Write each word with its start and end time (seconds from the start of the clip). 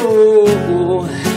oh. 0.00 1.27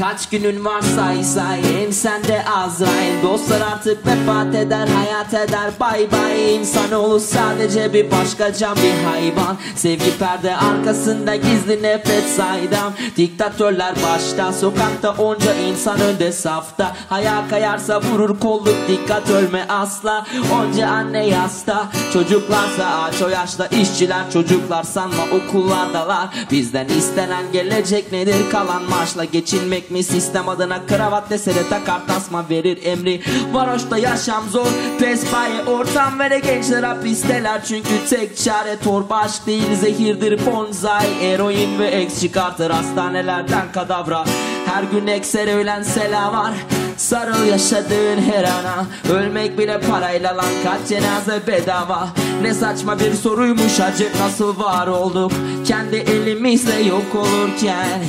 Kaç 0.00 0.28
günün 0.28 0.64
var 0.64 0.80
say 0.80 1.24
say 1.24 1.62
Hem 1.62 1.92
sende 1.92 2.44
Azrail. 2.44 3.22
Dostlar 3.22 3.60
artık 3.60 4.06
vefat 4.06 4.54
eder 4.54 4.88
hayat 4.88 5.34
eder 5.34 5.70
Bay 5.80 6.12
bay. 6.12 6.54
İnsanoğlu 6.54 7.20
sadece 7.20 7.92
bir 7.92 8.10
başkaca 8.10 8.74
bir 8.76 9.04
hayvan. 9.04 9.56
Sevgi 9.76 10.18
perde 10.18 10.56
arkasında 10.56 11.36
gizli 11.36 11.82
nefret 11.82 12.24
saydam. 12.24 12.92
Diktatörler 13.16 13.94
başta 13.94 14.52
Sokakta 14.52 15.14
onca 15.18 15.54
insan 15.54 16.00
önde 16.00 16.32
safta. 16.32 16.96
Ayağa 17.10 17.48
kayarsa 17.50 18.02
vurur 18.02 18.40
kolluk 18.40 18.76
Dikkat 18.88 19.30
ölme 19.30 19.66
asla. 19.68 20.26
Onca 20.52 20.88
anne 20.88 21.26
yasta 21.26 21.88
Çocuklarsa 22.12 22.84
ağaç 22.86 23.22
o 23.22 23.28
yaşta 23.28 23.66
işçiler 23.66 24.30
Çocuklar 24.32 24.82
sanma 24.82 25.22
okullardalar. 25.32 26.28
Bizden 26.50 26.88
istenen 26.88 27.52
gelecek 27.52 28.12
nedir? 28.12 28.50
Kalan 28.52 28.82
maaşla 28.90 29.24
geçinmek 29.24 29.89
mi 29.90 30.02
sistem 30.02 30.48
adına 30.48 30.86
kravat 30.86 31.30
desene 31.30 31.68
takar 31.68 32.06
tasma 32.06 32.44
verir 32.50 32.78
emri. 32.84 33.20
Varoşta 33.52 33.98
yaşam 33.98 34.48
zor 34.48 34.66
pespaye 35.00 35.64
ortam 35.64 36.18
vere 36.18 36.38
gençler 36.38 36.82
hapisteler. 36.82 37.64
Çünkü 37.64 38.08
tek 38.10 38.36
çare 38.36 38.78
torba 38.78 39.16
aşk 39.16 39.46
değil 39.46 39.76
zehirdir 39.80 40.46
bonzai. 40.46 41.24
Eroin 41.24 41.78
ve 41.78 41.86
eks 41.86 42.20
çıkartır 42.20 42.70
hastanelerden 42.70 43.72
kadavra. 43.72 44.24
Her 44.66 44.82
gün 44.82 45.06
eksere 45.06 45.54
ölen 45.54 45.82
selam 45.82 46.32
var 46.32 46.52
Sarıl 47.00 47.44
yaşadığın 47.44 48.22
her 48.32 48.44
ana. 48.44 48.86
Ölmek 49.12 49.58
bile 49.58 49.80
parayla 49.80 50.36
lan 50.36 50.50
kaç 50.64 50.88
cenaze 50.88 51.46
bedava. 51.46 52.08
Ne 52.42 52.54
saçma 52.54 53.00
bir 53.00 53.14
soruymuş 53.14 53.80
acı 53.80 54.08
nasıl 54.20 54.58
var 54.58 54.86
olduk? 54.86 55.32
Kendi 55.66 55.96
elimizle 55.96 56.82
yok 56.82 57.14
olurken 57.14 58.00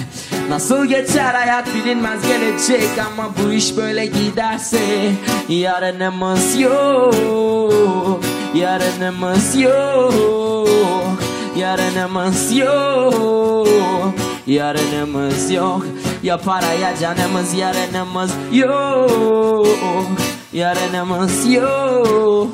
Nasıl 0.49 0.85
geçer 0.85 1.33
hayat 1.33 1.67
bilinmez 1.75 2.27
gelecek 2.27 2.89
Ama 3.07 3.29
bu 3.43 3.51
iş 3.51 3.77
böyle 3.77 4.05
giderse 4.05 5.11
Yarınımız 5.49 6.59
yok 6.59 8.23
Yarınımız 8.55 9.55
yok 9.55 11.19
Yarınımız 11.57 12.57
yok 12.57 13.67
Yarınımız 14.47 15.51
yok. 15.51 15.85
Ya 16.23 16.37
para 16.37 16.73
ya 16.73 16.97
canımız 16.97 17.53
yarınımız 17.53 18.31
yok 18.51 19.67
Yarınımız 20.53 21.49
yok 21.53 22.49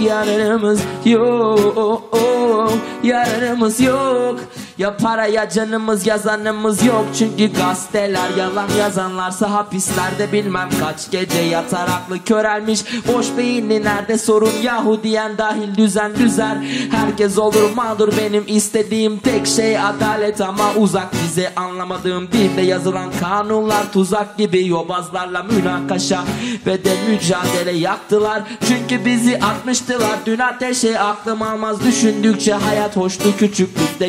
Yarınımız 0.00 0.80
yok 1.04 2.72
Yarınımız 3.02 3.80
yok 3.80 4.40
Ya 4.78 4.96
para 4.96 5.26
ya 5.26 5.48
canımız 5.48 6.06
yazanımız 6.06 6.84
yok. 6.84 7.04
Çünkü 7.18 7.52
gazeteler 7.52 8.30
yalan 8.38 8.68
yazanlarsa 8.78 9.50
hapislerde 9.50 10.32
bilmem 10.32 10.68
kaç 10.80 11.10
gece 11.10 11.40
yatar 11.40 11.88
aklı 11.88 12.24
körelmiş. 12.24 12.80
Boş 13.14 13.26
beyinli 13.38 13.84
nerede 13.84 14.18
sorun 14.18 14.52
yahu 14.62 15.02
diyen 15.02 15.38
dahil 15.38 15.76
düzen 15.76 16.16
düzer. 16.16 16.56
Herkes 16.90 17.38
olur 17.38 17.70
mağdur 17.76 18.12
benim 18.18 18.44
istediğim 18.46 19.18
tek 19.18 19.46
şey 19.46 19.78
adalet. 19.78 20.40
Ama 20.40 20.74
uzak 20.74 21.12
bize 21.12 21.52
anlamadığım 21.56 22.32
dilde 22.32 22.62
yazılan 22.62 23.12
kanunlar 23.20 23.92
tuzak 23.92 24.38
gibi 24.38 24.66
yobazlarla 24.66 25.42
münakaşa 25.42 26.24
ve 26.66 26.84
de 26.84 26.96
mücadele 27.08 27.72
yaktılar. 27.72 28.42
Çünkü 28.68 29.04
bizi 29.04 29.38
atmıştılar 29.38 30.18
dün 30.26 30.38
ateşe 30.38 31.00
aklım 31.00 31.42
almaz. 31.42 31.84
Düşündükçe 31.84 32.54
hayat 32.54 32.96
hoştu 32.96 33.36
küçüklükte 33.36 34.08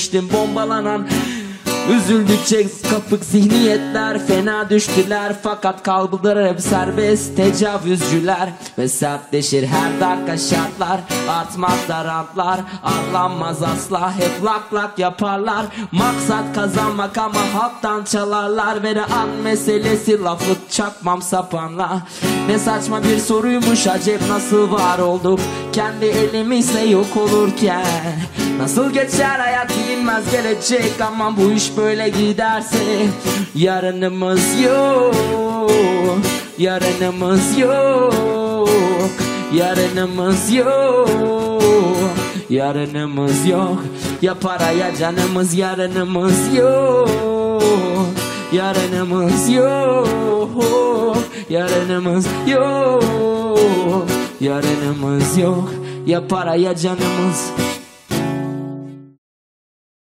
görmemiştim 0.00 0.30
bombalanan 0.32 1.08
Üzüldükçe 1.96 2.66
kapık 2.90 3.24
zihniyetler 3.24 4.26
fena 4.26 4.70
düştüler. 4.70 5.36
Fakat 5.42 5.82
kaldılar 5.82 6.48
hep 6.48 6.60
serbest 6.60 7.36
tecavüzcüler. 7.36 8.48
Ve 8.78 8.88
sertleşir 8.88 9.66
her 9.66 10.00
dakika 10.00 10.38
şartlar. 10.38 11.00
Artmakta 11.28 12.04
rantlar 12.04 12.60
arlanmaz 12.82 13.62
asla. 13.62 14.14
Hep 14.16 14.44
lak 14.44 14.74
lak 14.74 14.98
yaparlar. 14.98 15.66
Maksat 15.92 16.54
kazanmak 16.54 17.18
ama 17.18 17.54
halktan 17.54 18.04
çalarlar. 18.04 18.82
Ve 18.82 18.94
ne 18.94 19.04
an 19.04 19.28
meselesi 19.28 20.22
lafı 20.22 20.54
çakmam 20.70 21.22
sapanla. 21.22 22.02
Ne 22.46 22.58
saçma 22.58 23.04
bir 23.04 23.18
soruymuş 23.18 23.86
acep 23.86 24.20
nasıl 24.28 24.72
var 24.72 24.98
olduk? 24.98 25.40
Kendi 25.72 26.04
elimizle 26.04 26.80
yok 26.80 27.16
olurken. 27.16 27.86
Nasıl 28.58 28.90
geçer 28.90 29.38
hayat 29.38 29.70
bilinmez 29.70 30.30
gelecek. 30.30 31.00
Ama 31.00 31.36
bu 31.36 31.52
iş 31.52 31.76
böyle 31.76 31.79
giderse 32.08 33.06
Yarınımız 33.54 34.60
yok 34.60 35.14
Yarınımız 36.58 37.58
yok 37.58 38.70
Yarınımız 39.54 40.52
yok 40.52 41.10
Yarınımız 42.50 43.46
yok. 43.46 43.84
Ya 44.22 44.34
para 44.34 44.70
ya 44.70 44.96
canımız 44.96 45.54
yarınımız 45.54 46.54
yok 46.56 47.10
Yarınımız 48.52 49.48
yok 49.48 51.18
Yarınımız 51.50 52.26
yok 52.46 54.06
Yarınımız 54.40 55.38
yok. 55.38 55.70
Ya 56.06 56.28
para 56.28 56.54
ya 56.54 56.76
canımız 56.76 57.50